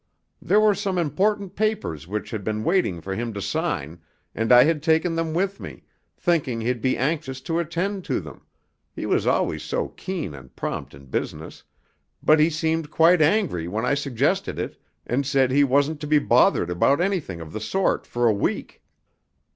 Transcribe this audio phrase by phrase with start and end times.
[0.41, 4.01] There were some important papers which had been waiting for him to sign,
[4.33, 5.83] and I had taken them with me,
[6.17, 8.41] thinking he'd be anxious to attend to them
[8.95, 11.63] he was always so keen and prompt in business
[12.23, 16.17] but he seemed quite angry when I suggested it, and said he wasn't to be
[16.17, 18.81] bothered about anything of the sort for a week.